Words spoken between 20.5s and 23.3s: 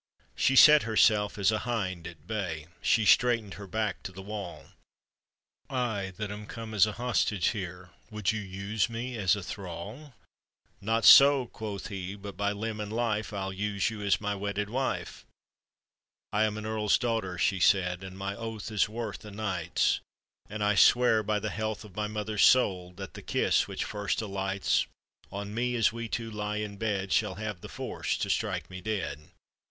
I swear by the health of my mother's soul, •That the